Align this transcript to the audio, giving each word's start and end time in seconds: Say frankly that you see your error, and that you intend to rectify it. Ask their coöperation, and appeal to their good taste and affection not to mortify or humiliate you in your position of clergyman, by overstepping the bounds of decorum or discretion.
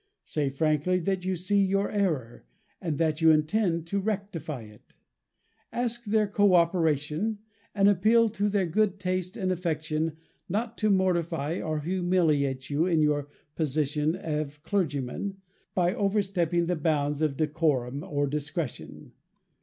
Say 0.23 0.49
frankly 0.49 0.97
that 1.01 1.25
you 1.25 1.35
see 1.35 1.63
your 1.63 1.91
error, 1.91 2.43
and 2.81 2.97
that 2.97 3.21
you 3.21 3.29
intend 3.29 3.85
to 3.85 3.99
rectify 3.99 4.63
it. 4.63 4.95
Ask 5.71 6.05
their 6.05 6.27
coöperation, 6.27 7.37
and 7.75 7.87
appeal 7.87 8.27
to 8.29 8.49
their 8.49 8.65
good 8.65 8.99
taste 8.99 9.37
and 9.37 9.51
affection 9.51 10.17
not 10.49 10.75
to 10.79 10.89
mortify 10.89 11.61
or 11.61 11.81
humiliate 11.81 12.67
you 12.67 12.87
in 12.87 13.03
your 13.03 13.27
position 13.53 14.15
of 14.15 14.63
clergyman, 14.63 15.37
by 15.75 15.93
overstepping 15.93 16.65
the 16.65 16.75
bounds 16.75 17.21
of 17.21 17.37
decorum 17.37 18.03
or 18.03 18.25
discretion. 18.25 19.11